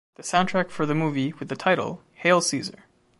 The 0.15 0.23
soundtrack 0.23 0.71
for 0.71 0.87
the 0.87 0.95
movie 0.95 1.31
with 1.33 1.49
the 1.49 1.55
title 1.55 2.01
"Hail 2.13 2.41
Caesar! 2.41 2.85